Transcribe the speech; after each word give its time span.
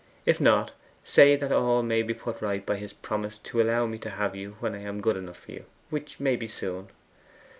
If 0.25 0.41
not, 0.41 0.71
say 1.03 1.35
that 1.35 1.51
all 1.51 1.83
may 1.83 2.01
be 2.01 2.15
put 2.15 2.41
right 2.41 2.65
by 2.65 2.77
his 2.77 2.91
promise 2.91 3.37
to 3.37 3.61
allow 3.61 3.85
me 3.85 3.99
to 3.99 4.09
have 4.09 4.35
you 4.35 4.55
when 4.59 4.73
I 4.73 4.79
am 4.81 4.99
good 4.99 5.15
enough 5.15 5.37
for 5.41 5.51
you 5.51 5.65
which 5.91 6.19
may 6.19 6.35
be 6.35 6.47
soon. 6.47 6.87